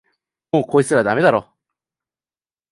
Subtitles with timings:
[0.51, 1.53] もうこいつらダメだろ